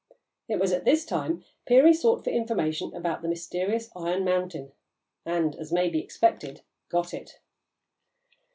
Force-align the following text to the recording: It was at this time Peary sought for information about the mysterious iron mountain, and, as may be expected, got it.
It 0.49 0.59
was 0.59 0.71
at 0.71 0.83
this 0.83 1.05
time 1.05 1.45
Peary 1.67 1.93
sought 1.93 2.23
for 2.23 2.31
information 2.31 2.91
about 2.95 3.21
the 3.21 3.27
mysterious 3.27 3.91
iron 3.95 4.25
mountain, 4.25 4.71
and, 5.27 5.55
as 5.57 5.71
may 5.71 5.89
be 5.89 6.01
expected, 6.01 6.61
got 6.89 7.13
it. 7.13 7.37